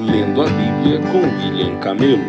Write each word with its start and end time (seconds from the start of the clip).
Lendo 0.00 0.42
a 0.42 0.44
Bíblia 0.44 1.00
com 1.10 1.18
William 1.18 1.80
Camelo. 1.80 2.22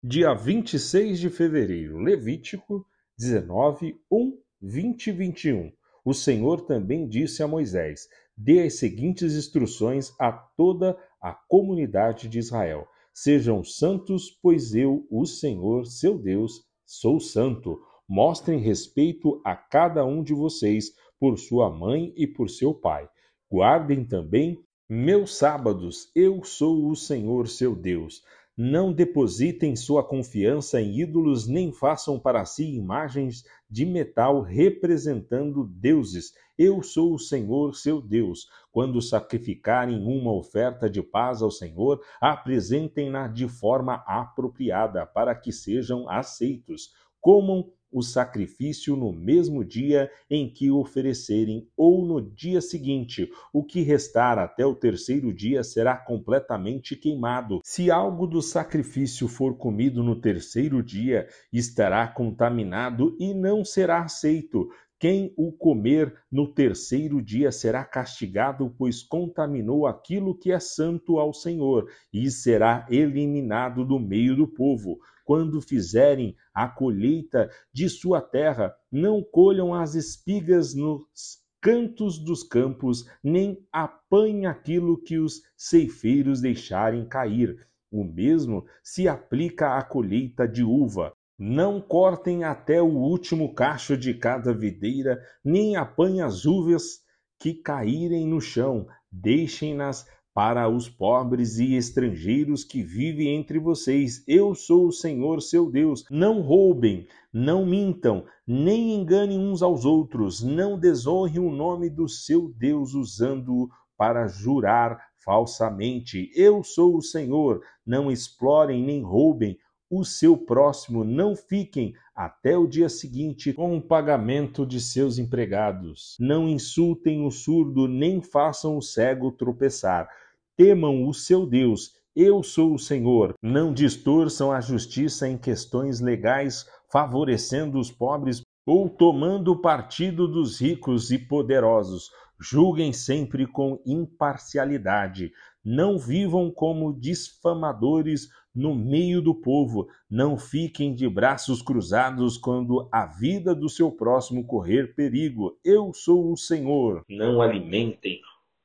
Dia 0.00 0.32
26 0.32 1.18
de 1.18 1.28
fevereiro, 1.28 1.98
Levítico 1.98 2.86
19, 3.18 3.96
1, 4.08 4.38
20 4.62 5.06
e 5.08 5.10
21. 5.10 5.72
O 6.04 6.14
Senhor 6.14 6.60
também 6.60 7.08
disse 7.08 7.42
a 7.42 7.48
Moisés: 7.48 8.06
Dê 8.36 8.62
as 8.62 8.74
seguintes 8.78 9.34
instruções 9.34 10.12
a 10.20 10.30
toda 10.30 10.96
a 11.20 11.32
comunidade 11.48 12.28
de 12.28 12.38
Israel: 12.38 12.86
Sejam 13.12 13.64
santos, 13.64 14.30
pois 14.40 14.72
eu, 14.72 15.04
o 15.10 15.26
Senhor, 15.26 15.84
seu 15.84 16.16
Deus, 16.16 16.62
sou 16.86 17.18
santo. 17.18 17.76
Mostrem 18.08 18.60
respeito 18.60 19.42
a 19.44 19.56
cada 19.56 20.04
um 20.04 20.22
de 20.22 20.32
vocês 20.32 20.92
por 21.18 21.40
sua 21.40 21.76
mãe 21.76 22.12
e 22.16 22.24
por 22.24 22.48
seu 22.48 22.72
pai. 22.72 23.08
Guardem 23.50 24.04
também 24.04 24.64
meus 24.88 25.36
sábados, 25.36 26.10
eu 26.14 26.42
sou 26.44 26.90
o 26.90 26.96
Senhor 26.96 27.48
seu 27.48 27.74
Deus. 27.74 28.22
Não 28.56 28.92
depositem 28.92 29.74
sua 29.74 30.04
confiança 30.04 30.78
em 30.78 31.00
ídolos, 31.00 31.48
nem 31.48 31.72
façam 31.72 32.20
para 32.20 32.44
si 32.44 32.74
imagens 32.74 33.44
de 33.70 33.86
metal 33.86 34.42
representando 34.42 35.64
deuses. 35.64 36.34
Eu 36.58 36.82
sou 36.82 37.14
o 37.14 37.18
Senhor 37.18 37.74
seu 37.74 38.02
Deus. 38.02 38.46
Quando 38.70 39.00
sacrificarem 39.00 40.04
uma 40.04 40.34
oferta 40.34 40.90
de 40.90 41.02
paz 41.02 41.40
ao 41.40 41.50
Senhor, 41.50 42.02
apresentem-na 42.20 43.26
de 43.26 43.48
forma 43.48 44.04
apropriada, 44.06 45.06
para 45.06 45.34
que 45.34 45.50
sejam 45.50 46.06
aceitos. 46.08 46.90
Comam 47.20 47.72
o 47.92 48.02
sacrifício 48.02 48.96
no 48.96 49.12
mesmo 49.12 49.64
dia 49.64 50.10
em 50.30 50.48
que 50.48 50.70
o 50.70 50.78
oferecerem, 50.78 51.68
ou 51.76 52.04
no 52.04 52.20
dia 52.20 52.60
seguinte. 52.60 53.30
O 53.52 53.62
que 53.62 53.82
restar 53.82 54.38
até 54.38 54.64
o 54.64 54.74
terceiro 54.74 55.32
dia 55.32 55.62
será 55.62 55.96
completamente 55.96 56.96
queimado. 56.96 57.60
Se 57.62 57.90
algo 57.90 58.26
do 58.26 58.40
sacrifício 58.40 59.28
for 59.28 59.56
comido 59.56 60.02
no 60.02 60.20
terceiro 60.20 60.82
dia, 60.82 61.28
estará 61.52 62.08
contaminado 62.08 63.16
e 63.20 63.34
não 63.34 63.64
será 63.64 64.02
aceito. 64.02 64.68
Quem 65.02 65.34
o 65.36 65.50
comer 65.50 66.14
no 66.30 66.46
terceiro 66.46 67.20
dia 67.20 67.50
será 67.50 67.84
castigado, 67.84 68.72
pois 68.78 69.02
contaminou 69.02 69.84
aquilo 69.84 70.32
que 70.32 70.52
é 70.52 70.60
santo 70.60 71.18
ao 71.18 71.34
Senhor, 71.34 71.90
e 72.12 72.30
será 72.30 72.86
eliminado 72.88 73.84
do 73.84 73.98
meio 73.98 74.36
do 74.36 74.46
povo. 74.46 75.00
Quando 75.24 75.60
fizerem 75.60 76.36
a 76.52 76.68
colheita 76.68 77.50
de 77.72 77.88
sua 77.88 78.20
terra, 78.20 78.74
não 78.90 79.22
colham 79.22 79.72
as 79.72 79.94
espigas 79.94 80.74
nos 80.74 81.40
cantos 81.60 82.18
dos 82.18 82.42
campos, 82.42 83.08
nem 83.22 83.64
apanhem 83.72 84.46
aquilo 84.46 85.00
que 85.00 85.18
os 85.18 85.42
ceifeiros 85.56 86.40
deixarem 86.40 87.06
cair. 87.06 87.56
O 87.90 88.02
mesmo 88.04 88.64
se 88.82 89.06
aplica 89.06 89.76
à 89.76 89.82
colheita 89.82 90.48
de 90.48 90.64
uva. 90.64 91.12
Não 91.38 91.80
cortem 91.80 92.42
até 92.42 92.82
o 92.82 92.86
último 92.86 93.54
cacho 93.54 93.96
de 93.96 94.14
cada 94.14 94.52
videira, 94.52 95.20
nem 95.44 95.76
apanhem 95.76 96.22
as 96.22 96.44
uvas 96.44 97.00
que 97.38 97.54
caírem 97.54 98.26
no 98.26 98.40
chão. 98.40 98.86
Deixem-nas 99.10 100.06
para 100.34 100.68
os 100.68 100.88
pobres 100.88 101.58
e 101.58 101.74
estrangeiros 101.74 102.64
que 102.64 102.82
vivem 102.82 103.28
entre 103.28 103.58
vocês. 103.58 104.24
Eu 104.26 104.54
sou 104.54 104.86
o 104.86 104.92
Senhor 104.92 105.42
seu 105.42 105.70
Deus. 105.70 106.04
Não 106.10 106.40
roubem, 106.40 107.06
não 107.32 107.66
mintam, 107.66 108.24
nem 108.46 108.94
enganem 108.94 109.38
uns 109.38 109.62
aos 109.62 109.84
outros. 109.84 110.42
Não 110.42 110.78
desonrem 110.78 111.38
o 111.38 111.50
nome 111.50 111.90
do 111.90 112.08
seu 112.08 112.48
Deus 112.56 112.94
usando-o 112.94 113.68
para 113.96 114.26
jurar 114.26 114.98
falsamente. 115.24 116.30
Eu 116.34 116.64
sou 116.64 116.96
o 116.96 117.02
Senhor. 117.02 117.62
Não 117.86 118.10
explorem 118.10 118.82
nem 118.82 119.02
roubem 119.02 119.58
o 119.92 120.06
seu 120.06 120.38
próximo, 120.38 121.04
não 121.04 121.36
fiquem 121.36 121.92
até 122.16 122.56
o 122.56 122.66
dia 122.66 122.88
seguinte 122.88 123.52
com 123.52 123.76
o 123.76 123.82
pagamento 123.82 124.64
de 124.64 124.80
seus 124.80 125.18
empregados. 125.18 126.16
Não 126.18 126.48
insultem 126.48 127.26
o 127.26 127.30
surdo, 127.30 127.86
nem 127.86 128.22
façam 128.22 128.78
o 128.78 128.80
cego 128.80 129.30
tropeçar. 129.30 130.08
Temam 130.56 131.08
o 131.08 131.14
seu 131.14 131.46
Deus. 131.46 131.92
Eu 132.14 132.42
sou 132.42 132.74
o 132.74 132.78
Senhor. 132.78 133.34
Não 133.42 133.72
distorçam 133.72 134.52
a 134.52 134.60
justiça 134.60 135.26
em 135.26 135.38
questões 135.38 135.98
legais, 135.98 136.66
favorecendo 136.90 137.78
os 137.78 137.90
pobres 137.90 138.42
ou 138.66 138.88
tomando 138.88 139.60
partido 139.60 140.28
dos 140.28 140.60
ricos 140.60 141.10
e 141.10 141.18
poderosos. 141.18 142.10
Julguem 142.38 142.92
sempre 142.92 143.46
com 143.46 143.80
imparcialidade. 143.86 145.32
Não 145.64 145.98
vivam 145.98 146.50
como 146.50 146.92
difamadores 146.92 148.28
no 148.54 148.74
meio 148.74 149.22
do 149.22 149.34
povo. 149.34 149.88
Não 150.10 150.36
fiquem 150.36 150.94
de 150.94 151.08
braços 151.08 151.62
cruzados 151.62 152.36
quando 152.36 152.88
a 152.92 153.06
vida 153.06 153.54
do 153.54 153.70
seu 153.70 153.90
próximo 153.90 154.44
correr 154.46 154.94
perigo. 154.94 155.58
Eu 155.64 155.94
sou 155.94 156.30
o 156.30 156.36
Senhor. 156.36 157.02
Não 157.08 157.40
alimentem 157.40 158.20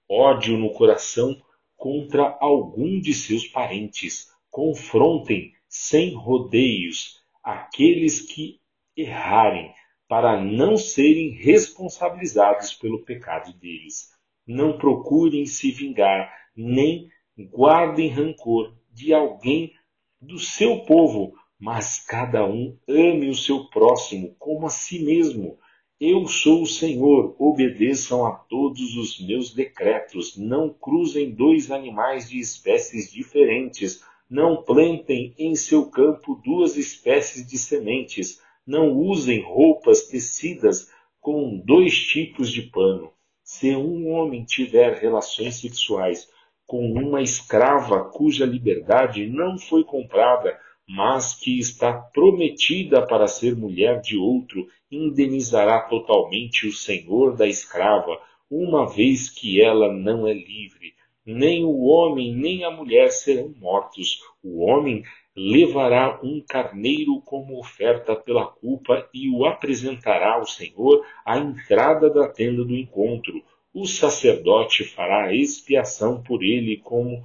ódio 0.10 0.58
no 0.58 0.72
coração 0.72 1.38
contra 1.78 2.38
algum 2.42 3.00
de 3.00 3.14
seus 3.14 3.48
parentes. 3.48 4.28
Confrontem 4.50 5.54
sem 5.70 6.16
rodeios 6.16 7.22
aqueles 7.44 8.20
que 8.20 8.60
errarem, 8.96 9.72
para 10.08 10.42
não 10.42 10.76
serem 10.78 11.32
responsabilizados 11.32 12.74
pelo 12.74 13.04
pecado 13.04 13.54
deles. 13.54 14.10
Não 14.46 14.78
procurem 14.78 15.46
se 15.46 15.72
vingar, 15.72 16.34
nem 16.56 17.10
guardem 17.38 18.10
rancor 18.10 18.76
de 18.92 19.14
alguém 19.14 19.74
do 20.20 20.40
seu 20.40 20.86
povo, 20.86 21.34
mas 21.60 22.00
cada 22.00 22.46
um 22.46 22.78
ame 22.88 23.30
o 23.30 23.36
seu 23.36 23.70
próximo 23.70 24.36
como 24.40 24.66
a 24.66 24.70
si 24.70 25.04
mesmo. 25.04 25.60
Eu 26.00 26.28
sou 26.28 26.62
o 26.62 26.68
Senhor, 26.68 27.36
obedeçam 27.40 28.24
a 28.24 28.32
todos 28.32 28.96
os 28.96 29.20
meus 29.20 29.52
decretos, 29.52 30.38
não 30.38 30.70
cruzem 30.70 31.32
dois 31.32 31.72
animais 31.72 32.30
de 32.30 32.40
espécies 32.40 33.12
diferentes, 33.12 34.04
não 34.30 34.62
plantem 34.62 35.34
em 35.40 35.56
seu 35.56 35.90
campo 35.90 36.40
duas 36.46 36.78
espécies 36.78 37.48
de 37.48 37.58
sementes, 37.58 38.40
não 38.64 38.94
usem 38.96 39.42
roupas 39.42 40.04
tecidas 40.04 40.92
com 41.20 41.58
dois 41.66 41.98
tipos 41.98 42.52
de 42.52 42.62
pano. 42.62 43.12
Se 43.44 43.76
um 43.76 44.12
homem 44.12 44.46
tiver 44.46 45.00
relações 45.00 45.56
sexuais 45.56 46.30
com 46.68 46.92
uma 46.92 47.24
escrava 47.24 48.04
cuja 48.04 48.46
liberdade 48.46 49.26
não 49.26 49.58
foi 49.58 49.84
comprada, 49.84 50.60
mas 50.88 51.34
que 51.34 51.60
está 51.60 51.94
prometida 51.94 53.06
para 53.06 53.28
ser 53.28 53.56
mulher 53.56 54.00
de 54.02 54.18
outro, 54.18 54.68
indenizará 54.90 55.82
totalmente 55.82 56.68
o 56.68 56.72
senhor 56.72 57.36
da 57.36 57.48
escrava, 57.48 58.20
uma 58.50 58.88
vez 58.88 59.30
que 59.30 59.62
ela 59.62 59.92
não 59.92 60.26
é 60.26 60.34
livre. 60.34 60.94
Nem 61.26 61.66
o 61.66 61.84
homem 61.84 62.34
nem 62.34 62.64
a 62.64 62.72
mulher 62.72 63.12
serão 63.12 63.54
mortos. 63.60 64.22
O 64.42 64.64
homem 64.64 65.04
levará 65.36 66.20
um 66.24 66.42
carneiro 66.48 67.22
como 67.26 67.60
oferta 67.60 68.16
pela 68.16 68.46
culpa 68.48 69.08
e 69.14 69.30
o 69.30 69.46
apresentará 69.46 70.36
ao 70.36 70.46
Senhor 70.46 71.06
à 71.26 71.38
entrada 71.38 72.10
da 72.10 72.30
tenda 72.30 72.64
do 72.64 72.76
encontro 72.76 73.44
o 73.80 73.86
sacerdote 73.86 74.84
fará 74.84 75.32
expiação 75.32 76.24
por 76.24 76.44
ele 76.44 76.78
como 76.78 77.24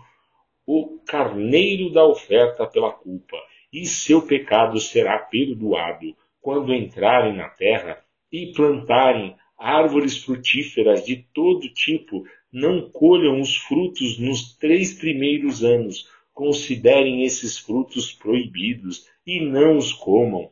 o 0.66 0.98
carneiro 1.06 1.90
da 1.90 2.04
oferta 2.04 2.66
pela 2.66 2.92
culpa, 2.92 3.38
e 3.72 3.86
seu 3.86 4.22
pecado 4.22 4.78
será 4.78 5.18
perdoado 5.18 6.14
quando 6.40 6.74
entrarem 6.74 7.36
na 7.36 7.48
terra 7.48 8.04
e 8.30 8.52
plantarem 8.52 9.36
árvores 9.56 10.18
frutíferas 10.18 11.06
de 11.06 11.24
todo 11.32 11.72
tipo, 11.72 12.24
não 12.52 12.90
colham 12.90 13.40
os 13.40 13.56
frutos 13.56 14.18
nos 14.18 14.56
três 14.56 14.92
primeiros 14.92 15.62
anos, 15.62 16.08
considerem 16.34 17.22
esses 17.22 17.58
frutos 17.58 18.12
proibidos 18.12 19.08
e 19.26 19.40
não 19.40 19.76
os 19.76 19.92
comam. 19.92 20.50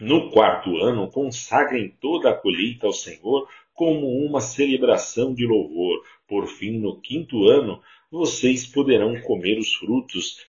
No 0.00 0.30
quarto 0.30 0.76
ano, 0.78 1.10
consagrem 1.10 1.88
toda 2.00 2.30
a 2.30 2.34
colheita 2.34 2.86
ao 2.86 2.92
Senhor, 2.92 3.48
como 3.74 4.06
uma 4.24 4.40
celebração 4.40 5.34
de 5.34 5.46
louvor. 5.46 6.04
Por 6.26 6.46
fim, 6.46 6.78
no 6.78 7.00
quinto 7.00 7.44
ano, 7.48 7.82
vocês 8.10 8.66
poderão 8.66 9.20
comer 9.22 9.58
os 9.58 9.74
frutos. 9.74 10.46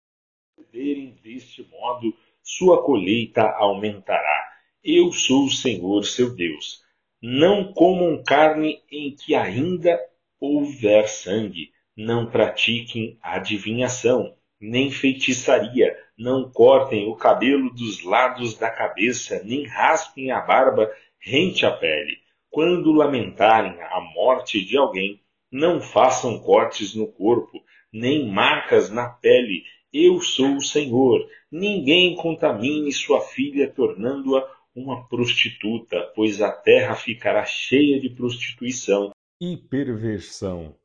Verem 0.72 1.18
deste 1.24 1.66
modo, 1.70 2.14
sua 2.44 2.84
colheita 2.84 3.42
aumentará. 3.42 4.50
Eu 4.84 5.12
sou 5.12 5.46
o 5.46 5.50
Senhor 5.50 6.04
seu 6.04 6.36
Deus. 6.36 6.82
Não 7.22 7.72
comam 7.74 8.24
carne 8.24 8.82
em 8.92 9.16
que 9.16 9.36
ainda 9.36 10.00
houver 10.40 11.08
sangue. 11.08 11.72
Não 11.96 12.26
pratiquem 12.26 13.18
adivinhação, 13.22 14.36
nem 14.60 14.92
feitiçaria. 14.92 15.98
Não 16.18 16.52
cortem 16.52 17.08
o 17.08 17.16
cabelo 17.16 17.70
dos 17.74 18.04
lados 18.04 18.58
da 18.58 18.70
cabeça, 18.70 19.42
nem 19.44 19.66
raspem 19.66 20.32
a 20.32 20.42
barba 20.42 20.92
rente 21.20 21.66
à 21.66 21.72
pele 21.72 22.22
quando 22.52 22.92
lamentarem 22.92 23.82
a 23.82 24.02
morte 24.02 24.64
de 24.64 24.78
alguém, 24.78 25.20
Não 25.50 25.82
façam 25.82 26.40
cortes 26.40 26.96
no 26.96 27.08
corpo, 27.08 27.62
nem 27.92 28.26
marcas 28.26 28.90
na 28.90 29.10
pele. 29.10 29.66
Eu 29.94 30.22
sou 30.22 30.56
o 30.56 30.62
Senhor. 30.62 31.28
Ninguém 31.52 32.16
contamine 32.16 32.92
sua 32.92 33.22
filha, 33.22 33.70
tornando-a 33.70 34.48
uma 34.74 35.08
prostituta, 35.08 36.12
pois 36.16 36.42
a 36.42 36.52
terra 36.52 36.96
ficará 36.96 37.44
cheia 37.46 38.00
de 38.00 38.10
prostituição 38.10 39.12
e 39.42 39.58
perversão. 39.58 40.76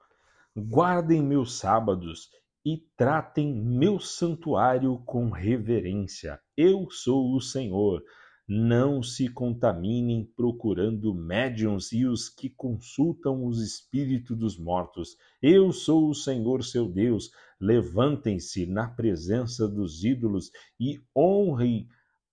Guardem 0.56 1.23
meus 1.23 1.58
sábados 1.58 2.31
e 2.64 2.79
tratem 2.97 3.55
meu 3.55 4.00
santuário 4.00 5.00
com 5.05 5.31
reverência. 5.31 6.41
Eu 6.56 6.91
sou 6.91 7.37
o 7.37 7.41
Senhor. 7.41 8.03
Não 8.48 9.02
se 9.02 9.28
contaminem 9.28 10.25
procurando 10.37 11.12
médiums 11.12 11.90
e 11.90 12.06
os 12.06 12.28
que 12.28 12.48
consultam 12.48 13.44
os 13.44 13.60
espíritos 13.60 14.38
dos 14.38 14.56
mortos. 14.56 15.16
Eu 15.43 15.72
sou 15.72 16.08
o 16.08 16.14
Senhor 16.14 16.62
seu 16.62 16.88
Deus. 16.88 17.32
Levantem-se 17.60 18.64
na 18.64 18.87
presença 18.87 19.66
dos 19.66 20.04
ídolos 20.04 20.52
e 20.78 21.00
honrem 21.16 21.88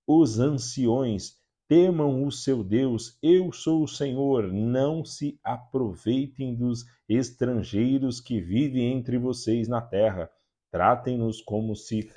os 0.05 0.39
anciões. 0.39 1.41
Temam 1.67 2.23
o 2.23 2.31
seu 2.31 2.63
Deus, 2.63 3.17
eu 3.23 3.51
sou 3.51 3.83
o 3.83 3.87
Senhor. 3.87 4.53
Não 4.53 5.03
se 5.03 5.39
aproveitem 5.43 6.53
dos 6.53 6.85
estrangeiros 7.09 8.21
que 8.21 8.39
vivem 8.39 8.93
entre 8.93 9.17
vocês 9.17 9.67
na 9.67 9.81
terra. 9.81 10.29
Tratem-nos 10.69 11.41
como 11.41 11.75
se 11.75 12.07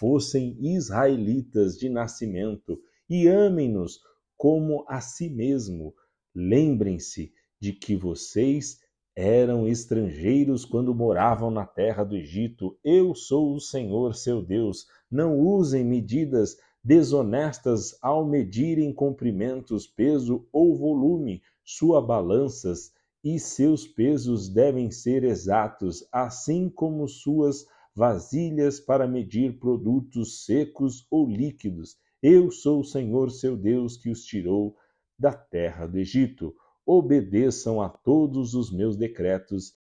fossem 0.00 0.56
israelitas 0.60 1.78
de 1.78 1.88
nascimento 1.88 2.76
e 3.08 3.28
amem-nos 3.28 4.00
como 4.36 4.84
a 4.88 5.00
si 5.00 5.28
mesmo. 5.28 5.94
Lembrem-se 6.34 7.32
de 7.60 7.72
que 7.72 7.96
vocês 7.96 8.78
eram 9.14 9.66
estrangeiros 9.66 10.66
quando 10.66 10.94
moravam 10.94 11.50
na 11.50 11.64
terra 11.64 12.04
do 12.04 12.16
Egito. 12.16 12.78
Eu 12.84 13.14
sou 13.14 13.54
o 13.54 13.60
Senhor 13.60 14.14
seu 14.14 14.42
Deus. 14.42 14.86
Não 15.10 15.38
usem 15.38 15.84
medidas 15.84 16.56
desonestas 16.84 17.96
ao 18.02 18.26
medirem 18.26 18.92
comprimentos, 18.92 19.86
peso 19.86 20.46
ou 20.52 20.76
volume. 20.76 21.42
Suas 21.64 22.06
balanças 22.06 22.92
e 23.24 23.40
seus 23.40 23.88
pesos 23.88 24.48
devem 24.48 24.90
ser 24.90 25.24
exatos, 25.24 26.06
assim 26.12 26.68
como 26.68 27.08
suas 27.08 27.66
vasilhas 27.94 28.78
para 28.78 29.08
medir 29.08 29.58
produtos 29.58 30.44
secos 30.44 31.06
ou 31.10 31.26
líquidos. 31.26 31.96
Eu 32.28 32.50
sou 32.50 32.80
o 32.80 32.84
Senhor 32.84 33.30
seu 33.30 33.56
Deus 33.56 33.96
que 33.96 34.10
os 34.10 34.24
tirou 34.24 34.76
da 35.16 35.32
terra 35.32 35.86
do 35.86 35.96
Egito. 35.96 36.52
Obedeçam 36.84 37.80
a 37.80 37.88
todos 37.88 38.52
os 38.52 38.68
meus 38.68 38.96
decretos, 38.96 39.76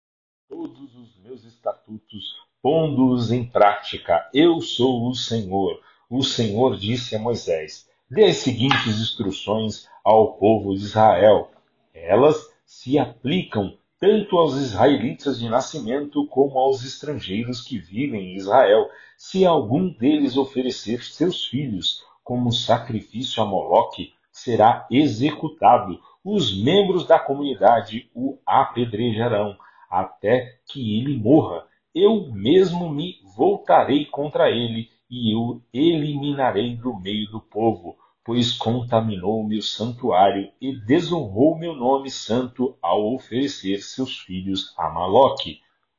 todos 0.48 0.96
os 0.96 1.18
meus 1.18 1.44
estatutos, 1.44 2.34
pondo-os 2.62 3.30
em 3.30 3.44
prática. 3.44 4.26
Eu 4.32 4.62
sou 4.62 5.06
o 5.06 5.14
Senhor. 5.14 5.82
O 6.08 6.22
Senhor 6.22 6.78
disse 6.78 7.14
a 7.14 7.18
Moisés: 7.18 7.86
Dê 8.10 8.24
as 8.24 8.38
seguintes 8.38 8.98
instruções 8.98 9.86
ao 10.02 10.38
povo 10.38 10.74
de 10.74 10.82
Israel. 10.82 11.50
Elas 11.92 12.50
se 12.64 12.98
aplicam 12.98 13.76
tanto 13.98 14.38
aos 14.38 14.56
israelitas 14.56 15.38
de 15.38 15.46
nascimento 15.46 16.26
como 16.28 16.58
aos 16.58 16.86
estrangeiros 16.86 17.60
que 17.60 17.76
vivem 17.76 18.32
em 18.32 18.36
Israel. 18.36 18.88
Se 19.18 19.44
algum 19.44 19.92
deles 19.92 20.38
oferecer 20.38 21.02
seus 21.02 21.44
filhos 21.44 22.08
como 22.30 22.52
sacrifício 22.52 23.42
a 23.42 23.44
Moloque, 23.44 24.12
será 24.30 24.86
executado. 24.88 25.98
Os 26.24 26.62
membros 26.62 27.04
da 27.04 27.18
comunidade 27.18 28.08
o 28.14 28.38
apedrejarão 28.46 29.58
até 29.90 30.60
que 30.70 30.96
ele 30.96 31.18
morra. 31.18 31.66
Eu 31.92 32.30
mesmo 32.30 32.88
me 32.88 33.16
voltarei 33.36 34.04
contra 34.04 34.48
ele 34.48 34.88
e 35.10 35.34
o 35.34 35.60
eliminarei 35.74 36.76
do 36.76 36.96
meio 36.96 37.28
do 37.32 37.40
povo, 37.40 37.96
pois 38.24 38.52
contaminou 38.52 39.42
meu 39.42 39.60
santuário 39.60 40.52
e 40.60 40.72
desonrou 40.86 41.58
meu 41.58 41.74
nome 41.74 42.12
santo 42.12 42.76
ao 42.80 43.12
oferecer 43.12 43.78
seus 43.82 44.20
filhos 44.20 44.72
a 44.78 44.88
Maloque. 44.88 45.58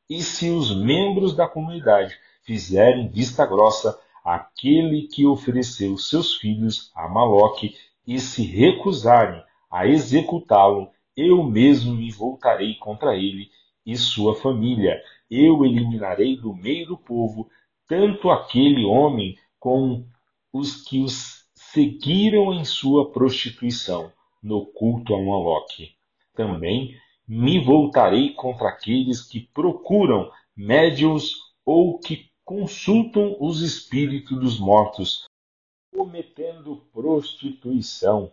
E 0.10 0.22
se 0.22 0.50
os 0.50 0.74
membros 0.74 1.36
da 1.36 1.46
comunidade 1.46 2.18
fizerem 2.42 3.10
vista 3.10 3.46
grossa 3.46 4.00
aquele 4.24 5.08
que 5.08 5.26
ofereceu 5.26 5.98
seus 5.98 6.36
filhos 6.36 6.92
a 6.96 7.08
Maloque 7.08 7.76
e 8.06 8.20
se 8.20 8.44
recusarem 8.44 9.42
a 9.70 9.88
executá-lo, 9.88 10.90
eu 11.16 11.44
mesmo 11.44 11.96
me 11.96 12.12
voltarei 12.12 12.76
contra 12.76 13.16
ele 13.16 13.50
e 13.86 13.96
sua 13.96 14.36
família. 14.36 15.02
Eu 15.30 15.66
eliminarei 15.66 16.36
do 16.38 16.54
meio 16.54 16.88
do 16.88 16.98
povo 16.98 17.50
tanto 17.88 18.30
aquele 18.30 18.86
homem 18.86 19.38
como 19.60 20.08
os 20.54 20.84
que 20.84 21.02
os 21.02 21.46
seguiram 21.54 22.54
em 22.54 22.66
sua 22.66 23.12
prostituição 23.12 24.12
no 24.42 24.66
culto 24.66 25.14
a 25.14 25.22
Moloque. 25.22 25.92
Também 26.34 26.96
me 27.28 27.60
voltarei 27.60 28.34
contra 28.34 28.70
aqueles 28.70 29.22
que 29.22 29.40
procuram 29.54 30.30
médios 30.56 31.36
ou 31.66 32.00
que 32.00 32.31
consultam 32.52 33.38
os 33.40 33.62
espíritos 33.62 34.38
dos 34.38 34.60
mortos, 34.60 35.24
cometendo 35.90 36.84
prostituição. 36.92 38.30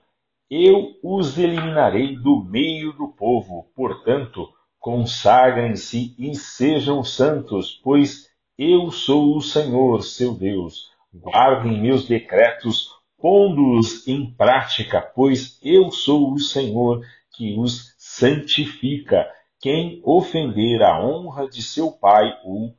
Eu 0.50 0.98
os 1.04 1.38
eliminarei 1.38 2.16
do 2.16 2.42
meio 2.42 2.92
do 2.94 3.06
povo. 3.06 3.70
Portanto, 3.76 4.52
consagrem-se 4.80 6.16
e 6.18 6.34
sejam 6.34 7.04
santos, 7.04 7.80
pois 7.84 8.28
eu 8.58 8.90
sou 8.90 9.36
o 9.36 9.40
Senhor, 9.40 10.02
seu 10.02 10.34
Deus. 10.34 10.90
Guardem 11.14 11.80
meus 11.80 12.08
decretos, 12.08 12.90
pondo-os 13.16 14.08
em 14.08 14.32
prática, 14.32 15.00
pois 15.00 15.60
eu 15.62 15.92
sou 15.92 16.32
o 16.32 16.40
Senhor 16.40 17.06
que 17.36 17.56
os 17.56 17.94
santifica. 17.96 19.30
Quem 19.60 20.02
ofender 20.04 20.82
a 20.82 21.00
honra 21.00 21.48
de 21.48 21.62
seu 21.62 21.92
pai 21.92 22.36
ou 22.44 22.74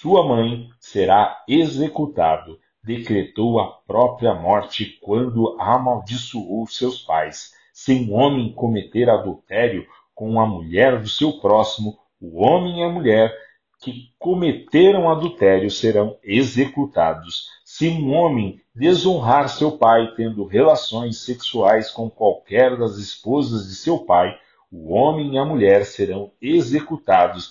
sua 0.00 0.24
mãe 0.24 0.68
será 0.78 1.42
executado. 1.48 2.56
Decretou 2.84 3.58
a 3.58 3.66
própria 3.84 4.32
morte 4.32 4.96
quando 5.02 5.60
amaldiçoou 5.60 6.68
seus 6.68 7.02
pais. 7.02 7.50
Se 7.72 7.92
um 7.94 8.14
homem 8.14 8.52
cometer 8.52 9.10
adultério 9.10 9.84
com 10.14 10.40
a 10.40 10.46
mulher 10.46 11.00
do 11.00 11.08
seu 11.08 11.40
próximo, 11.40 11.98
o 12.20 12.40
homem 12.40 12.78
e 12.78 12.82
a 12.84 12.88
mulher 12.88 13.34
que 13.80 14.12
cometeram 14.20 15.10
adultério 15.10 15.68
serão 15.68 16.16
executados. 16.22 17.48
Se 17.64 17.88
um 17.88 18.14
homem 18.14 18.60
desonrar 18.72 19.48
seu 19.48 19.78
pai 19.78 20.14
tendo 20.16 20.44
relações 20.44 21.24
sexuais 21.24 21.90
com 21.90 22.08
qualquer 22.08 22.76
das 22.76 22.98
esposas 22.98 23.66
de 23.66 23.74
seu 23.74 23.98
pai, 23.98 24.38
o 24.70 24.92
homem 24.92 25.34
e 25.34 25.38
a 25.38 25.44
mulher 25.44 25.84
serão 25.84 26.30
executados 26.40 27.50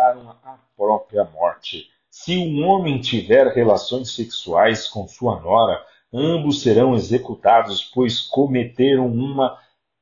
aceitaram 0.00 0.30
a 0.42 0.58
própria 0.76 1.24
morte. 1.24 1.88
Se 2.08 2.36
um 2.38 2.66
homem 2.66 3.00
tiver 3.00 3.48
relações 3.48 4.14
sexuais 4.14 4.88
com 4.88 5.06
sua 5.06 5.38
nora, 5.40 5.84
ambos 6.12 6.62
serão 6.62 6.94
executados, 6.94 7.84
pois 7.94 8.20
cometeram 8.20 9.06
uma 9.06 9.58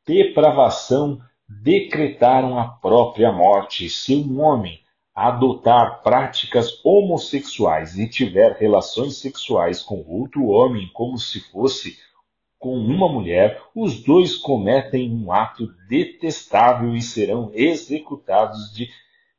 depravação, 0.06 1.20
decretaram 1.48 2.58
a 2.58 2.68
própria 2.68 3.32
morte. 3.32 3.90
Se 3.90 4.14
um 4.14 4.40
homem 4.40 4.80
adotar 5.14 6.00
práticas 6.02 6.80
homossexuais 6.84 7.98
e 7.98 8.08
tiver 8.08 8.52
relações 8.52 9.16
sexuais 9.18 9.82
com 9.82 10.04
outro 10.06 10.46
homem 10.46 10.88
como 10.94 11.18
se 11.18 11.40
fosse 11.50 11.98
com 12.56 12.76
uma 12.76 13.08
mulher, 13.08 13.60
os 13.74 14.02
dois 14.02 14.36
cometem 14.36 15.12
um 15.12 15.30
ato 15.32 15.66
detestável 15.88 16.94
e 16.94 17.02
serão 17.02 17.50
executados 17.52 18.72
de 18.72 18.88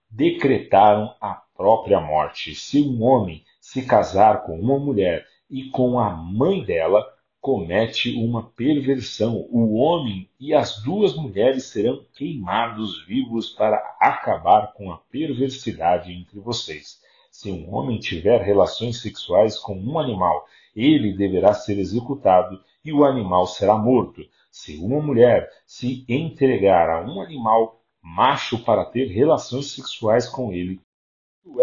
decretaram 0.10 1.14
a 1.22 1.42
própria 1.56 2.00
morte. 2.00 2.56
Se 2.56 2.82
um 2.82 3.04
homem 3.04 3.44
se 3.60 3.86
casar 3.86 4.44
com 4.44 4.60
uma 4.60 4.80
mulher 4.80 5.26
e 5.50 5.66
com 5.70 6.00
a 6.00 6.10
mãe 6.10 6.64
dela, 6.64 7.06
comete 7.42 8.16
uma 8.16 8.44
perversão. 8.52 9.48
O 9.50 9.76
homem 9.76 10.30
e 10.40 10.54
as 10.54 10.82
duas 10.84 11.16
mulheres 11.16 11.66
serão 11.66 12.06
queimados 12.14 13.06
vivos 13.06 13.50
para 13.50 13.78
acabar 14.00 14.74
com 14.74 14.92
a 14.92 14.98
perversidade 14.98 16.12
entre 16.12 16.40
vocês. 16.40 17.00
Se 17.32 17.52
um 17.52 17.74
homem 17.74 18.00
tiver 18.00 18.42
relações 18.42 19.02
sexuais 19.02 19.58
com 19.58 19.76
um 19.80 20.00
animal, 20.00 20.46
ele 20.76 21.14
deverá 21.14 21.54
ser 21.54 21.78
executado 21.78 22.62
e 22.84 22.92
o 22.92 23.06
animal 23.06 23.46
será 23.48 23.78
morto. 23.78 24.22
Se 24.52 24.78
uma 24.78 25.02
mulher 25.02 25.50
se 25.66 26.04
entregar 26.10 26.90
a 26.90 27.02
um 27.02 27.22
animal, 27.22 27.79
macho 28.16 28.64
para 28.64 28.86
ter 28.86 29.06
relações 29.06 29.72
sexuais 29.72 30.28
com 30.28 30.52
ele. 30.52 30.82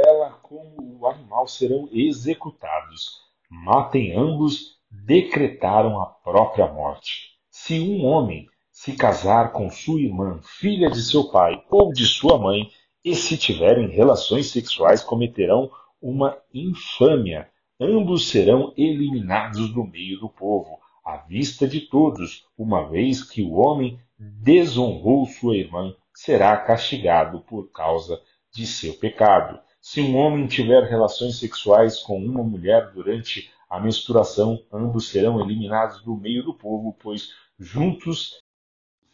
Ela 0.05 0.31
como 0.43 0.99
o 1.01 1.07
animal 1.07 1.47
serão 1.47 1.89
executados. 1.93 3.21
Matem 3.51 4.17
ambos, 4.17 4.77
decretaram 4.91 6.01
a 6.01 6.07
própria 6.07 6.67
morte. 6.67 7.37
Se 7.51 7.81
um 7.81 8.05
homem 8.05 8.49
se 8.71 8.97
casar 8.97 9.53
com 9.53 9.71
sua 9.71 10.01
irmã, 10.01 10.41
filha 10.43 10.91
de 10.91 11.03
seu 11.03 11.31
pai 11.31 11.65
ou 11.71 11.93
de 11.93 12.07
sua 12.07 12.39
mãe, 12.39 12.71
e 13.05 13.15
se 13.15 13.37
tiverem 13.37 13.89
relações 13.89 14.51
sexuais 14.51 15.03
cometerão 15.03 15.71
uma 16.01 16.37
infâmia. 16.53 17.49
Ambos 17.81 18.29
serão 18.29 18.73
eliminados 18.77 19.73
do 19.73 19.85
meio 19.85 20.19
do 20.19 20.29
povo, 20.29 20.79
à 21.05 21.19
vista 21.19 21.69
de 21.69 21.83
todos, 21.83 22.47
uma 22.57 22.89
vez 22.89 23.23
que 23.23 23.43
o 23.43 23.53
homem 23.55 23.99
desonrou 24.19 25.27
sua 25.27 25.57
irmã, 25.57 25.95
será 26.17 26.57
castigado 26.57 27.41
por 27.41 27.71
causa 27.71 28.19
de 28.51 28.67
seu 28.67 28.95
pecado. 28.95 29.61
Se 29.83 30.01
um 30.01 30.17
homem 30.17 30.47
tiver 30.47 30.83
relações 30.85 31.39
sexuais 31.39 31.99
com 32.01 32.19
uma 32.19 32.43
mulher 32.43 32.91
durante 32.93 33.51
a 33.69 33.79
menstruação, 33.79 34.59
ambos 34.73 35.11
serão 35.11 35.39
eliminados 35.39 36.03
do 36.03 36.17
meio 36.17 36.43
do 36.43 36.55
povo, 36.55 36.97
pois 36.99 37.35
juntos 37.59 38.41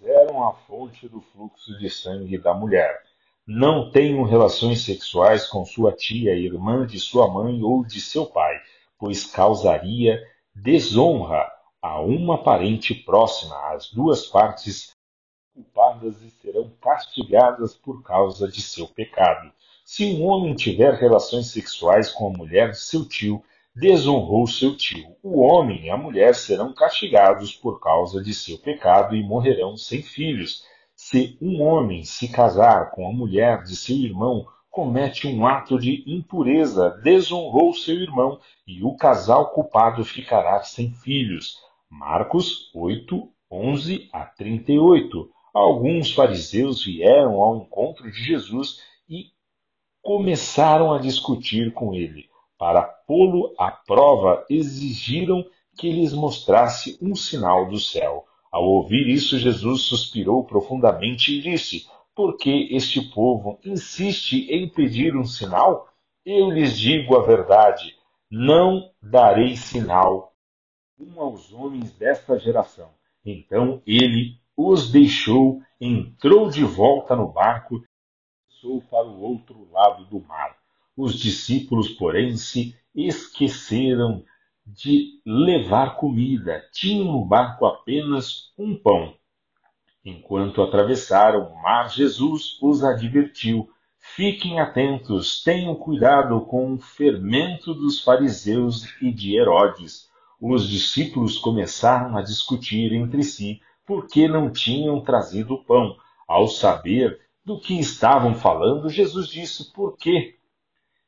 eram 0.00 0.48
a 0.48 0.54
fonte 0.54 1.08
do 1.08 1.20
fluxo 1.20 1.76
de 1.76 1.90
sangue 1.90 2.38
da 2.38 2.54
mulher. 2.54 3.02
Não 3.44 3.90
tenham 3.90 4.22
relações 4.22 4.82
sexuais 4.82 5.48
com 5.48 5.64
sua 5.64 5.90
tia, 5.90 6.36
irmã 6.36 6.86
de 6.86 7.00
sua 7.00 7.28
mãe 7.28 7.60
ou 7.62 7.84
de 7.84 8.00
seu 8.00 8.26
pai, 8.26 8.54
pois 8.96 9.26
causaria 9.26 10.22
desonra 10.54 11.50
a 11.82 12.00
uma 12.00 12.44
parente 12.44 12.94
próxima. 12.94 13.56
As 13.72 13.90
duas 13.90 14.26
partes 14.26 14.91
culpadas 15.54 16.22
e 16.22 16.30
serão 16.30 16.70
castigadas 16.80 17.74
por 17.74 18.02
causa 18.02 18.48
de 18.48 18.62
seu 18.62 18.88
pecado. 18.88 19.52
Se 19.84 20.04
um 20.06 20.24
homem 20.24 20.54
tiver 20.54 20.94
relações 20.94 21.48
sexuais 21.48 22.10
com 22.10 22.28
a 22.28 22.36
mulher 22.36 22.70
de 22.70 22.78
seu 22.78 23.06
tio, 23.06 23.42
desonrou 23.74 24.46
seu 24.46 24.76
tio. 24.76 25.14
O 25.22 25.40
homem 25.40 25.86
e 25.86 25.90
a 25.90 25.96
mulher 25.96 26.34
serão 26.34 26.72
castigados 26.72 27.52
por 27.54 27.80
causa 27.80 28.22
de 28.22 28.32
seu 28.32 28.58
pecado 28.58 29.14
e 29.14 29.22
morrerão 29.22 29.76
sem 29.76 30.02
filhos. 30.02 30.64
Se 30.94 31.36
um 31.40 31.62
homem 31.62 32.04
se 32.04 32.28
casar 32.28 32.90
com 32.90 33.06
a 33.06 33.12
mulher 33.12 33.62
de 33.62 33.76
seu 33.76 33.96
irmão, 33.96 34.46
comete 34.70 35.26
um 35.26 35.46
ato 35.46 35.78
de 35.78 36.02
impureza, 36.06 36.98
desonrou 37.02 37.74
seu 37.74 37.96
irmão, 37.96 38.40
e 38.66 38.82
o 38.82 38.94
casal 38.96 39.50
culpado 39.50 40.04
ficará 40.04 40.62
sem 40.62 40.92
filhos. 40.94 41.58
Marcos 41.90 42.70
8, 42.74 43.28
11 43.50 44.08
a 44.12 44.24
38. 44.24 45.30
Alguns 45.52 46.12
fariseus 46.12 46.84
vieram 46.84 47.40
ao 47.40 47.56
encontro 47.58 48.10
de 48.10 48.22
Jesus 48.22 48.80
e 49.08 49.26
começaram 50.00 50.92
a 50.92 50.98
discutir 50.98 51.72
com 51.74 51.94
ele. 51.94 52.28
Para 52.58 52.82
pô-lo 52.82 53.54
à 53.58 53.70
prova, 53.70 54.46
exigiram 54.48 55.44
que 55.76 55.90
lhes 55.90 56.12
mostrasse 56.12 56.98
um 57.02 57.14
sinal 57.14 57.68
do 57.68 57.78
céu. 57.78 58.24
Ao 58.50 58.64
ouvir 58.64 59.08
isso, 59.08 59.38
Jesus 59.38 59.82
suspirou 59.82 60.44
profundamente 60.44 61.32
e 61.32 61.42
disse: 61.42 61.86
Por 62.14 62.36
que 62.36 62.68
este 62.70 63.00
povo 63.10 63.58
insiste 63.64 64.46
em 64.50 64.68
pedir 64.68 65.16
um 65.16 65.24
sinal? 65.24 65.88
Eu 66.24 66.50
lhes 66.50 66.78
digo 66.78 67.16
a 67.16 67.22
verdade: 67.22 67.96
não 68.30 68.90
darei 69.02 69.56
sinal 69.56 70.32
um 70.98 71.20
aos 71.20 71.52
homens 71.52 71.92
desta 71.92 72.38
geração. 72.38 72.90
Então 73.24 73.82
ele 73.86 74.41
os 74.56 74.90
deixou, 74.90 75.60
entrou 75.80 76.48
de 76.48 76.64
volta 76.64 77.16
no 77.16 77.28
barco 77.28 77.76
e 77.76 77.82
passou 78.48 78.82
para 78.82 79.06
o 79.06 79.20
outro 79.20 79.68
lado 79.70 80.04
do 80.06 80.20
mar. 80.20 80.56
Os 80.96 81.18
discípulos, 81.18 81.88
porém, 81.88 82.36
se 82.36 82.76
esqueceram 82.94 84.24
de 84.66 85.20
levar 85.26 85.96
comida. 85.96 86.62
Tinham 86.72 87.12
no 87.12 87.24
barco 87.24 87.66
apenas 87.66 88.52
um 88.58 88.76
pão. 88.76 89.14
Enquanto 90.04 90.62
atravessaram 90.62 91.46
o 91.46 91.62
mar, 91.62 91.90
Jesus 91.90 92.58
os 92.60 92.84
advertiu: 92.84 93.68
Fiquem 93.98 94.60
atentos, 94.60 95.42
tenham 95.42 95.74
cuidado 95.74 96.40
com 96.42 96.74
o 96.74 96.78
fermento 96.78 97.72
dos 97.72 98.00
fariseus 98.00 98.84
e 99.00 99.12
de 99.12 99.36
Herodes. 99.36 100.08
Os 100.40 100.68
discípulos 100.68 101.38
começaram 101.38 102.16
a 102.16 102.22
discutir 102.22 102.92
entre 102.92 103.22
si 103.22 103.60
por 103.86 104.06
que 104.06 104.28
não 104.28 104.50
tinham 104.50 105.00
trazido 105.00 105.54
o 105.54 105.64
pão. 105.64 105.96
Ao 106.26 106.48
saber 106.48 107.20
do 107.44 107.58
que 107.58 107.78
estavam 107.78 108.34
falando, 108.34 108.88
Jesus 108.88 109.28
disse: 109.28 109.72
Por 109.72 109.96
que 109.96 110.36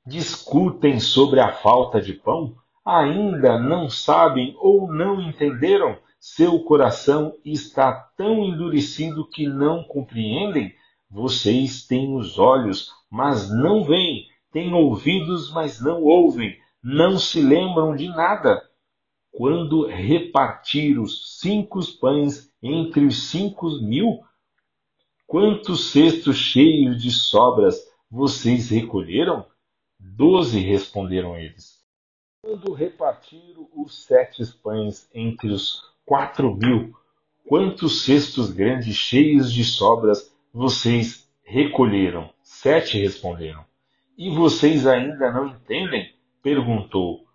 discutem 0.07 1.01
sobre 1.01 1.41
a 1.41 1.53
falta 1.53 2.01
de 2.01 2.13
pão? 2.13 2.55
Ainda 2.85 3.59
não 3.59 3.89
sabem 3.89 4.55
ou 4.59 4.93
não 4.93 5.21
entenderam? 5.21 5.97
Seu 6.21 6.61
coração 6.61 7.35
está 7.45 7.93
tão 8.17 8.45
endurecido 8.45 9.29
que 9.29 9.47
não 9.47 9.85
compreendem? 9.85 10.75
Vocês 11.11 11.87
têm 11.87 12.17
os 12.17 12.39
olhos, 12.39 12.91
mas 13.11 13.51
não 13.51 13.85
veem, 13.85 14.27
têm 14.51 14.73
ouvidos, 14.75 15.53
mas 15.53 15.81
não 15.81 16.03
ouvem, 16.03 16.57
não 16.83 17.19
se 17.19 17.41
lembram 17.41 17.95
de 17.95 18.09
nada. 18.09 18.63
Quando 19.31 19.87
repartir 19.87 20.99
os 20.99 21.41
cinco 21.41 21.81
pães 22.01 22.51
entre 22.67 23.05
os 23.05 23.29
cinco 23.29 23.69
mil, 23.83 24.25
quantos 25.27 25.91
cestos 25.91 26.37
cheios 26.37 27.01
de 27.01 27.11
sobras 27.11 27.77
vocês 28.11 28.71
recolheram? 28.71 29.45
Doze 30.01 30.59
responderam 30.61 31.37
eles. 31.37 31.85
Quando 32.41 32.73
repartiram 32.73 33.69
os 33.77 34.05
sete 34.05 34.43
pães 34.63 35.09
entre 35.15 35.51
os 35.51 35.83
quatro 36.07 36.55
mil, 36.55 36.95
quantos 37.47 38.05
cestos 38.05 38.51
grandes 38.51 38.97
cheios 38.97 39.53
de 39.53 39.63
sobras 39.63 40.35
vocês 40.53 41.31
recolheram? 41.43 42.33
Sete 42.43 42.99
responderam. 42.99 43.65
E 44.17 44.31
vocês 44.31 44.87
ainda 44.87 45.31
não 45.31 45.49
entendem? 45.49 46.15
perguntou. 46.43 47.27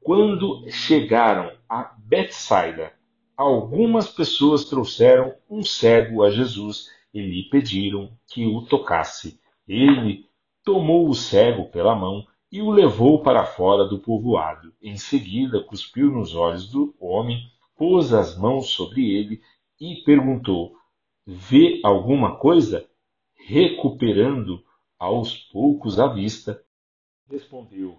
Quando 0.00 0.68
chegaram 0.70 1.52
a 1.68 1.94
Betsaida, 1.98 2.92
algumas 3.36 4.08
pessoas 4.08 4.64
trouxeram 4.64 5.34
um 5.50 5.62
cego 5.62 6.22
a 6.22 6.30
Jesus 6.30 6.90
e 7.12 7.20
lhe 7.20 7.48
pediram 7.48 8.10
que 8.26 8.46
o 8.46 8.62
tocasse. 8.62 9.40
Ele 9.66 10.26
tomou 10.62 11.08
o 11.08 11.14
cego 11.14 11.68
pela 11.70 11.94
mão 11.94 12.26
e 12.50 12.62
o 12.62 12.70
levou 12.70 13.22
para 13.22 13.44
fora 13.44 13.84
do 13.84 13.98
povoado. 13.98 14.72
Em 14.80 14.96
seguida, 14.96 15.62
cuspiu 15.62 16.10
nos 16.10 16.34
olhos 16.34 16.70
do 16.70 16.94
homem, 17.00 17.50
pôs 17.76 18.12
as 18.12 18.38
mãos 18.38 18.70
sobre 18.70 19.10
ele 19.10 19.40
e 19.80 19.96
perguntou: 20.04 20.76
Vê 21.26 21.80
alguma 21.82 22.36
coisa? 22.36 22.88
Recuperando 23.46 24.64
aos 24.98 25.36
poucos 25.36 25.98
a 25.98 26.06
vista, 26.06 26.62
respondeu: 27.28 27.98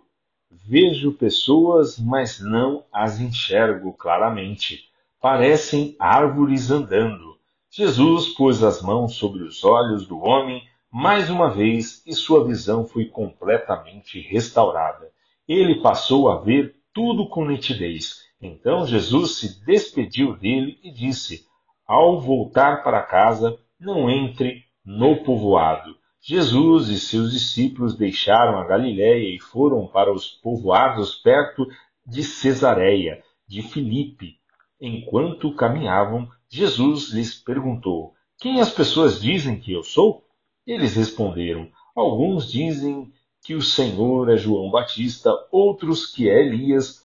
Vejo 0.50 1.12
pessoas, 1.14 2.00
mas 2.00 2.40
não 2.40 2.86
as 2.92 3.20
enxergo 3.20 3.94
claramente. 3.94 4.90
Parecem 5.26 5.96
árvores 5.98 6.70
andando. 6.70 7.40
Jesus 7.72 8.28
pôs 8.36 8.62
as 8.62 8.80
mãos 8.84 9.16
sobre 9.16 9.42
os 9.42 9.64
olhos 9.64 10.06
do 10.06 10.20
homem 10.20 10.62
mais 10.94 11.32
uma 11.32 11.50
vez 11.50 12.04
e 12.06 12.14
sua 12.14 12.46
visão 12.46 12.86
foi 12.86 13.06
completamente 13.06 14.22
restaurada. 14.22 15.10
Ele 15.48 15.82
passou 15.82 16.30
a 16.30 16.42
ver 16.42 16.76
tudo 16.94 17.28
com 17.28 17.44
nitidez. 17.44 18.20
Então 18.40 18.86
Jesus 18.86 19.38
se 19.38 19.66
despediu 19.66 20.38
dele 20.38 20.78
e 20.84 20.92
disse: 20.92 21.48
Ao 21.88 22.22
voltar 22.22 22.84
para 22.84 23.02
casa, 23.02 23.58
não 23.80 24.08
entre 24.08 24.64
no 24.86 25.24
povoado. 25.24 25.98
Jesus 26.22 26.90
e 26.90 27.00
seus 27.00 27.32
discípulos 27.32 27.98
deixaram 27.98 28.60
a 28.60 28.68
Galiléia 28.68 29.36
e 29.36 29.40
foram 29.40 29.88
para 29.88 30.14
os 30.14 30.28
povoados 30.28 31.16
perto 31.16 31.66
de 32.06 32.24
Cesareia, 32.24 33.24
de 33.48 33.64
Filipe. 33.64 34.36
Enquanto 34.80 35.56
caminhavam, 35.56 36.30
Jesus 36.50 37.10
lhes 37.10 37.34
perguntou: 37.34 38.14
Quem 38.40 38.60
as 38.60 38.74
pessoas 38.74 39.22
dizem 39.22 39.60
que 39.60 39.72
eu 39.72 39.84
sou? 39.84 40.26
Eles 40.68 40.96
responderam: 40.96 41.72
Alguns 41.96 42.52
dizem 42.52 43.14
que 43.44 43.56
o 43.56 43.62
Senhor 43.62 44.30
é 44.30 44.38
João 44.38 44.70
Batista, 44.70 45.32
outros 45.52 46.08
que 46.08 46.30
é 46.30 46.46
Elias 46.46 47.08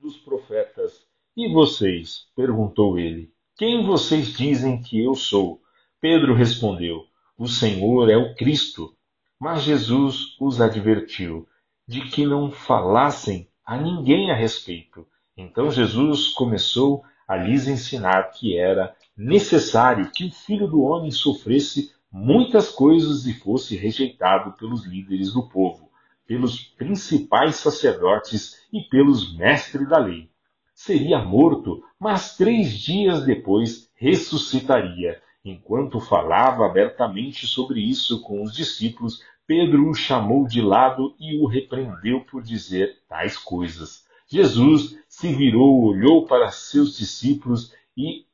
dos 0.00 0.16
profetas. 0.16 1.04
E 1.36 1.52
vocês? 1.52 2.26
perguntou 2.36 2.98
ele. 2.98 3.32
Quem 3.56 3.84
vocês 3.84 4.36
dizem 4.36 4.82
que 4.82 5.02
eu 5.02 5.14
sou? 5.14 5.60
Pedro 6.00 6.34
respondeu: 6.34 7.06
O 7.38 7.48
Senhor 7.48 8.10
é 8.10 8.16
o 8.16 8.34
Cristo. 8.34 8.94
Mas 9.40 9.62
Jesus 9.62 10.36
os 10.40 10.60
advertiu 10.60 11.48
de 11.88 12.02
que 12.02 12.24
não 12.24 12.50
falassem 12.50 13.48
a 13.64 13.76
ninguém 13.76 14.30
a 14.30 14.34
respeito. 14.34 15.06
Então 15.36 15.70
Jesus 15.70 16.28
começou 16.28 17.02
a 17.26 17.36
lhes 17.36 17.66
ensinar 17.66 18.30
que 18.32 18.56
era 18.56 18.94
necessário 19.16 20.10
que 20.10 20.26
o 20.26 20.32
filho 20.32 20.66
do 20.66 20.82
homem 20.82 21.10
sofresse 21.10 21.92
muitas 22.10 22.68
coisas 22.68 23.26
e 23.26 23.32
fosse 23.32 23.74
rejeitado 23.74 24.52
pelos 24.52 24.84
líderes 24.84 25.32
do 25.32 25.48
povo, 25.48 25.90
pelos 26.26 26.58
principais 26.60 27.56
sacerdotes 27.56 28.66
e 28.72 28.82
pelos 28.82 29.34
mestres 29.36 29.88
da 29.88 29.98
lei. 29.98 30.30
seria 30.74 31.18
morto, 31.20 31.82
mas 31.98 32.36
três 32.36 32.72
dias 32.72 33.24
depois 33.24 33.90
ressuscitaria. 33.94 35.22
Enquanto 35.44 36.00
falava 36.00 36.66
abertamente 36.66 37.46
sobre 37.46 37.80
isso 37.80 38.20
com 38.22 38.42
os 38.42 38.52
discípulos, 38.52 39.22
Pedro 39.46 39.88
o 39.88 39.94
chamou 39.94 40.46
de 40.46 40.60
lado 40.60 41.14
e 41.18 41.36
o 41.38 41.46
repreendeu 41.46 42.20
por 42.24 42.42
dizer 42.42 42.98
tais 43.08 43.36
coisas. 43.36 44.04
Jesus 44.32 44.96
se 45.06 45.30
virou, 45.30 45.84
olhou 45.84 46.24
para 46.24 46.50
seus 46.50 46.96
discípulos 46.96 47.70
e 47.94 48.24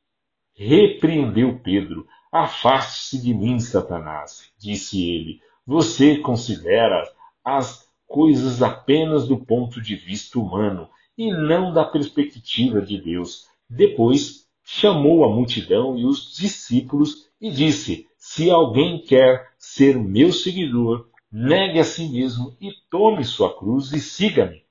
repreendeu 0.54 1.58
Pedro. 1.58 2.06
Afaste-se 2.30 3.20
de 3.20 3.34
mim, 3.34 3.58
Satanás, 3.58 4.52
disse 4.56 5.10
ele. 5.10 5.40
Você 5.66 6.18
considera 6.18 7.02
as 7.44 7.90
coisas 8.06 8.62
apenas 8.62 9.26
do 9.26 9.38
ponto 9.38 9.82
de 9.82 9.96
vista 9.96 10.38
humano 10.38 10.88
e 11.16 11.32
não 11.32 11.72
da 11.72 11.84
perspectiva 11.84 12.80
de 12.80 13.02
Deus. 13.02 13.48
Depois 13.68 14.46
chamou 14.62 15.24
a 15.24 15.28
multidão 15.28 15.98
e 15.98 16.04
os 16.04 16.32
discípulos 16.32 17.28
e 17.40 17.50
disse: 17.50 18.06
Se 18.16 18.48
alguém 18.48 19.02
quer 19.02 19.48
ser 19.58 19.98
meu 19.98 20.32
seguidor, 20.32 21.08
negue 21.32 21.80
a 21.80 21.84
si 21.84 22.08
mesmo 22.08 22.56
e 22.60 22.70
tome 22.88 23.24
sua 23.24 23.58
cruz 23.58 23.92
e 23.92 23.98
siga-me. 23.98 24.67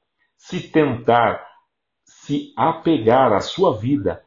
Se 0.49 0.61
tentar 0.61 1.45
se 2.05 2.53
apegar 2.55 3.33
à 3.33 3.41
sua 3.41 3.75
vida, 3.75 4.23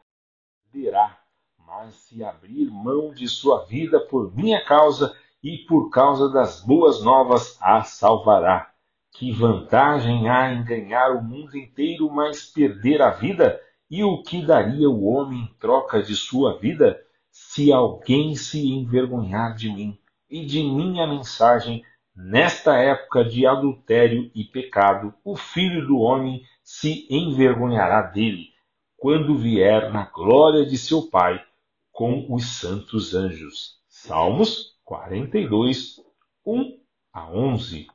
perderá, 0.71 1.17
mas 1.57 1.95
se 1.95 2.23
abrir 2.23 2.69
mão 2.69 3.11
de 3.11 3.27
sua 3.27 3.65
vida 3.65 3.99
por 3.99 4.31
minha 4.35 4.63
causa 4.63 5.17
e 5.41 5.57
por 5.65 5.89
causa 5.89 6.29
das 6.29 6.61
boas 6.61 7.03
novas, 7.03 7.57
a 7.59 7.81
salvará. 7.81 8.71
Que 9.13 9.31
vantagem 9.31 10.29
há 10.29 10.53
em 10.53 10.63
ganhar 10.63 11.15
o 11.15 11.23
mundo 11.23 11.57
inteiro, 11.57 12.07
mas 12.11 12.45
perder 12.45 13.01
a 13.01 13.09
vida? 13.09 13.59
E 13.89 14.03
o 14.03 14.21
que 14.21 14.45
daria 14.45 14.87
o 14.87 15.03
homem 15.05 15.45
em 15.45 15.53
troca 15.59 16.03
de 16.03 16.15
sua 16.15 16.55
vida 16.59 17.03
se 17.31 17.73
alguém 17.73 18.35
se 18.35 18.69
envergonhar 18.69 19.55
de 19.55 19.73
mim 19.73 19.99
e 20.29 20.45
de 20.45 20.61
minha 20.61 21.07
mensagem 21.07 21.83
nesta 22.23 22.77
época 22.77 23.23
de 23.23 23.45
adultério 23.45 24.31
e 24.35 24.43
pecado? 24.43 25.13
O 25.23 25.35
filho 25.35 25.85
do 25.87 25.97
homem 25.97 26.43
se 26.63 27.07
envergonhará 27.09 28.01
dele 28.01 28.49
quando 28.97 29.37
vier 29.37 29.91
na 29.91 30.05
glória 30.05 30.65
de 30.65 30.77
seu 30.77 31.09
Pai 31.09 31.43
com 31.91 32.33
os 32.33 32.45
santos 32.59 33.13
anjos. 33.13 33.79
Salmos 33.87 34.77
42, 34.85 35.99
1 36.45 36.79
a 37.13 37.29
11. 37.29 37.87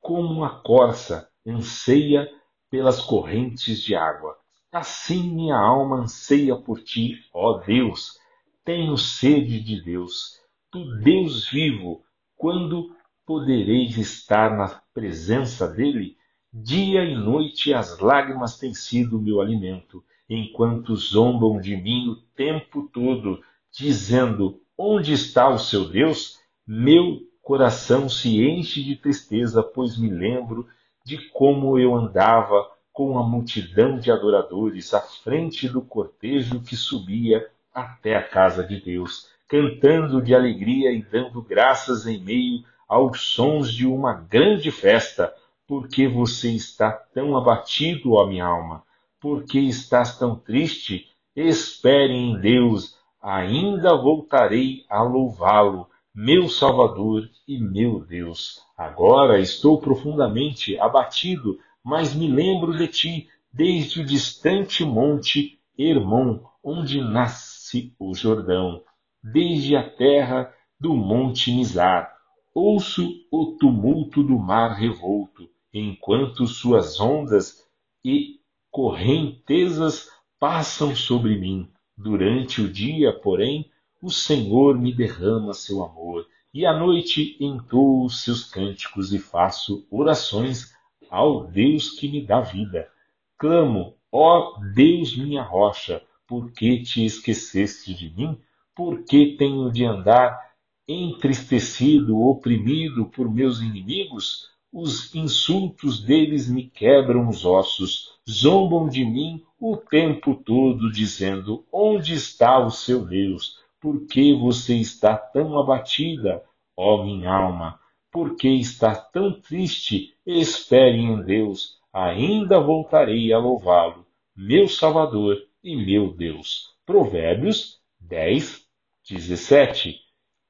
Como 0.00 0.44
a 0.44 0.50
corça 0.62 1.28
anseia 1.46 2.28
pelas 2.70 3.00
correntes 3.00 3.82
de 3.82 3.94
água 3.94 4.38
Assim 4.70 5.34
minha 5.34 5.56
alma 5.56 5.96
anseia 5.96 6.54
por 6.54 6.82
ti, 6.82 7.24
ó 7.32 7.58
Deus. 7.58 8.18
Tenho 8.64 8.98
sede 8.98 9.60
de 9.60 9.82
Deus, 9.82 10.38
do 10.70 11.00
Deus 11.00 11.48
vivo. 11.48 12.04
Quando 12.36 12.94
podereis 13.28 13.98
estar 13.98 14.56
na 14.56 14.80
presença 14.94 15.68
dele? 15.68 16.16
Dia 16.50 17.04
e 17.04 17.14
noite 17.14 17.74
as 17.74 17.98
lágrimas 17.98 18.56
têm 18.56 18.72
sido 18.72 19.20
meu 19.20 19.42
alimento, 19.42 20.02
enquanto 20.30 20.96
zombam 20.96 21.60
de 21.60 21.76
mim 21.76 22.08
o 22.08 22.16
tempo 22.34 22.88
todo, 22.90 23.42
dizendo: 23.70 24.62
Onde 24.78 25.12
está 25.12 25.46
o 25.46 25.58
seu 25.58 25.86
Deus? 25.86 26.38
Meu 26.66 27.20
coração 27.42 28.08
se 28.08 28.42
enche 28.42 28.82
de 28.82 28.96
tristeza, 28.96 29.62
pois 29.62 29.98
me 29.98 30.08
lembro 30.08 30.66
de 31.04 31.18
como 31.28 31.78
eu 31.78 31.94
andava 31.94 32.66
com 32.90 33.18
a 33.18 33.22
multidão 33.22 33.98
de 33.98 34.10
adoradores 34.10 34.94
à 34.94 35.02
frente 35.02 35.68
do 35.68 35.82
cortejo 35.82 36.62
que 36.62 36.74
subia 36.74 37.46
até 37.74 38.16
a 38.16 38.26
casa 38.26 38.64
de 38.64 38.80
Deus, 38.80 39.28
cantando 39.46 40.22
de 40.22 40.34
alegria 40.34 40.90
e 40.92 41.02
dando 41.02 41.42
graças 41.42 42.06
em 42.06 42.24
meio 42.24 42.64
aos 42.88 43.20
sons 43.20 43.72
de 43.72 43.86
uma 43.86 44.14
grande 44.14 44.70
festa. 44.70 45.32
Porque 45.66 46.08
você 46.08 46.50
está 46.52 46.90
tão 46.90 47.36
abatido, 47.36 48.14
ó 48.14 48.26
minha 48.26 48.46
alma? 48.46 48.82
Porque 49.20 49.58
estás 49.58 50.18
tão 50.18 50.34
triste? 50.34 51.06
Espere 51.36 52.14
em 52.14 52.40
Deus, 52.40 52.96
ainda 53.20 53.94
voltarei 53.94 54.84
a 54.88 55.02
louvá-lo, 55.02 55.88
meu 56.14 56.48
Salvador 56.48 57.28
e 57.46 57.60
meu 57.60 58.00
Deus. 58.00 58.62
Agora 58.76 59.38
estou 59.38 59.78
profundamente 59.78 60.78
abatido 60.78 61.58
mas 61.88 62.14
me 62.14 62.28
lembro 62.28 62.76
de 62.76 62.86
ti 62.86 63.28
desde 63.50 64.02
o 64.02 64.04
distante 64.04 64.84
monte 64.84 65.58
Hermon, 65.78 66.40
onde 66.62 67.00
nasce 67.00 67.94
o 67.98 68.14
Jordão, 68.14 68.82
desde 69.22 69.74
a 69.74 69.88
terra 69.88 70.52
do 70.78 70.94
monte 70.94 71.50
Mizar. 71.50 72.14
Ouço 72.60 73.24
o 73.30 73.52
tumulto 73.52 74.20
do 74.20 74.36
mar 74.36 74.72
revolto, 74.72 75.48
enquanto 75.72 76.44
suas 76.44 76.98
ondas 76.98 77.64
e 78.04 78.40
correntezas 78.68 80.10
passam 80.40 80.92
sobre 80.96 81.38
mim. 81.38 81.70
Durante 81.96 82.60
o 82.60 82.68
dia, 82.68 83.12
porém, 83.12 83.70
o 84.02 84.10
Senhor 84.10 84.76
me 84.76 84.92
derrama 84.92 85.54
seu 85.54 85.84
amor, 85.84 86.26
e 86.52 86.66
à 86.66 86.76
noite 86.76 87.36
entoo 87.38 88.10
seus 88.10 88.42
cânticos 88.42 89.12
e 89.12 89.20
faço 89.20 89.86
orações 89.88 90.74
ao 91.08 91.44
Deus 91.46 91.90
que 91.90 92.10
me 92.10 92.26
dá 92.26 92.40
vida. 92.40 92.90
Clamo, 93.36 93.94
ó 94.10 94.58
Deus 94.74 95.16
minha 95.16 95.44
rocha, 95.44 96.02
por 96.26 96.50
que 96.50 96.82
te 96.82 97.04
esqueceste 97.04 97.94
de 97.94 98.10
mim? 98.10 98.36
Por 98.74 99.04
que 99.04 99.36
tenho 99.38 99.70
de 99.70 99.84
andar 99.84 100.47
entristecido, 100.88 102.18
oprimido 102.18 103.06
por 103.06 103.30
meus 103.30 103.60
inimigos? 103.60 104.48
Os 104.72 105.14
insultos 105.14 106.02
deles 106.02 106.48
me 106.48 106.68
quebram 106.68 107.28
os 107.28 107.44
ossos, 107.44 108.18
zombam 108.28 108.88
de 108.88 109.04
mim 109.04 109.42
o 109.60 109.76
tempo 109.76 110.34
todo, 110.34 110.90
dizendo: 110.90 111.66
Onde 111.72 112.14
está 112.14 112.58
o 112.58 112.70
seu 112.70 113.04
Deus? 113.04 113.58
Por 113.80 114.06
que 114.06 114.34
você 114.34 114.76
está 114.76 115.16
tão 115.16 115.58
abatida, 115.58 116.42
ó 116.76 117.04
minha 117.04 117.32
alma? 117.32 117.78
Por 118.10 118.36
que 118.36 118.48
está 118.48 118.94
tão 118.94 119.40
triste? 119.40 120.14
Espere 120.26 120.98
em 120.98 121.22
Deus, 121.22 121.78
ainda 121.92 122.60
voltarei 122.60 123.32
a 123.32 123.38
louvá-lo, 123.38 124.06
meu 124.36 124.68
Salvador 124.68 125.36
e 125.62 125.76
meu 125.76 126.12
Deus. 126.12 126.74
Provérbios 126.84 127.78
10, 128.00 128.66
17. 129.08 130.07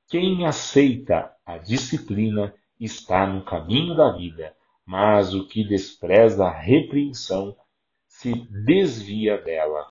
Quem 0.09 0.47
aceita 0.47 1.31
a 1.45 1.59
disciplina 1.59 2.55
está 2.81 3.27
no 3.27 3.45
caminho 3.45 3.95
da 3.95 4.11
vida, 4.11 4.57
mas 4.87 5.35
o 5.35 5.47
que 5.47 5.63
despreza 5.63 6.47
a 6.47 6.51
repreensão 6.51 7.55
se 8.07 8.33
desvia 8.65 9.37
dela. 9.37 9.87